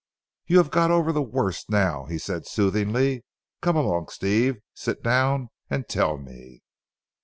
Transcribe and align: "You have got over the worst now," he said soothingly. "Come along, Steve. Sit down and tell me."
"You 0.47 0.57
have 0.57 0.71
got 0.71 0.89
over 0.89 1.11
the 1.11 1.21
worst 1.21 1.69
now," 1.69 2.05
he 2.05 2.17
said 2.17 2.47
soothingly. 2.47 3.23
"Come 3.61 3.75
along, 3.75 4.07
Steve. 4.07 4.57
Sit 4.73 5.03
down 5.03 5.49
and 5.69 5.87
tell 5.87 6.17
me." 6.17 6.63